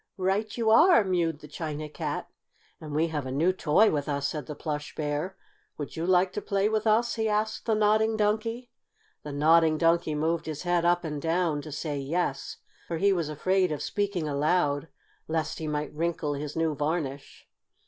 "Right 0.17 0.57
you 0.57 0.71
are!" 0.71 1.03
mewed 1.03 1.41
the 1.41 1.47
China 1.47 1.87
Cat. 1.87 2.27
"And 2.79 2.91
we 2.95 3.09
have 3.09 3.27
a 3.27 3.31
new 3.31 3.53
toy 3.53 3.91
with 3.91 4.09
us," 4.09 4.27
said 4.27 4.47
the 4.47 4.55
Plush 4.55 4.95
Bear. 4.95 5.37
"Would 5.77 5.95
you 5.95 6.07
like 6.07 6.33
to 6.33 6.41
play 6.41 6.67
with 6.67 6.87
us?" 6.87 7.13
he 7.13 7.29
asked 7.29 7.67
the 7.67 7.75
Nodding 7.75 8.17
Donkey. 8.17 8.71
The 9.21 9.31
Nodding 9.31 9.77
Donkey 9.77 10.15
moved 10.15 10.47
his 10.47 10.63
head 10.63 10.85
up 10.85 11.03
and 11.03 11.21
down 11.21 11.61
to 11.61 11.71
say 11.71 11.99
"yes," 11.99 12.57
for 12.87 12.97
he 12.97 13.13
was 13.13 13.29
afraid 13.29 13.71
of 13.71 13.83
speaking 13.83 14.27
aloud, 14.27 14.87
lest 15.27 15.59
he 15.59 15.67
might 15.67 15.93
wrinkle 15.93 16.33
his 16.33 16.55
new 16.55 16.73
varnish. 16.73 17.47